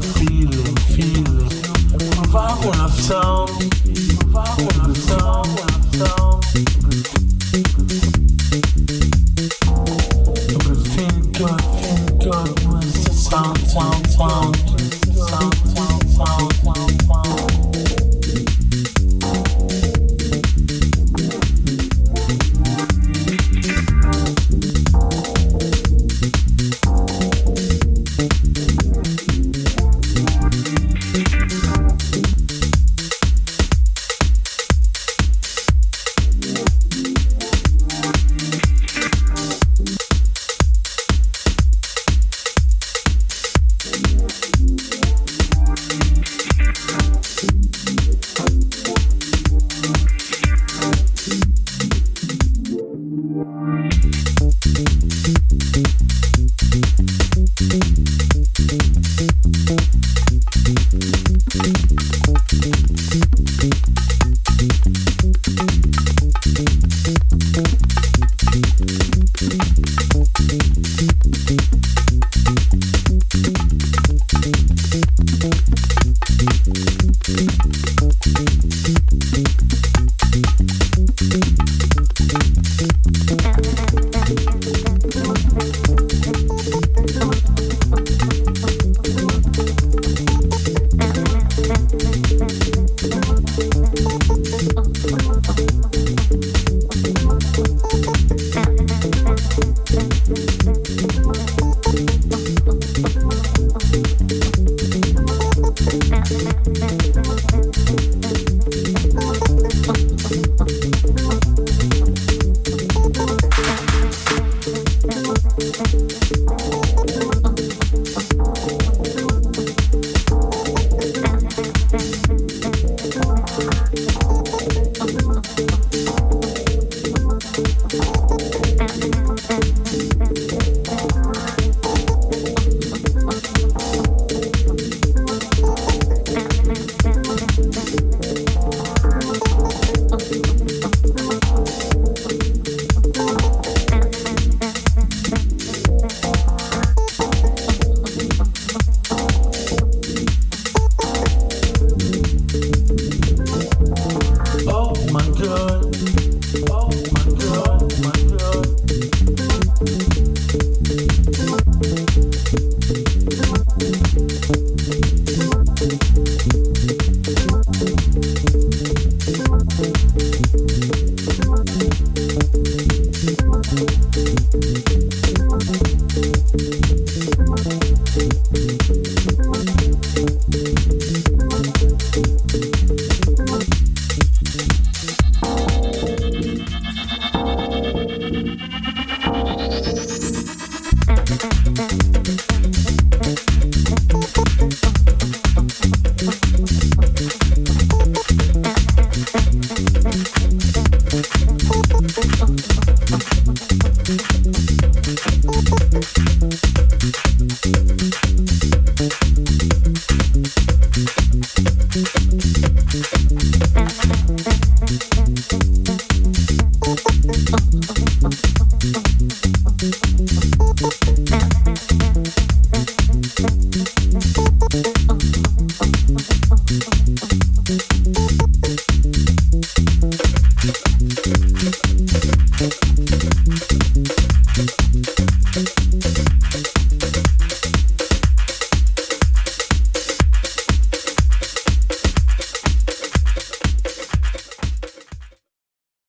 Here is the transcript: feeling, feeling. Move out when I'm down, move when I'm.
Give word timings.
feeling, 0.00 0.76
feeling. 0.94 1.48
Move 1.92 2.36
out 2.36 2.58
when 2.64 2.78
I'm 2.80 2.90
down, 3.08 3.48
move 3.58 4.34
when 4.58 4.80
I'm. 4.80 5.17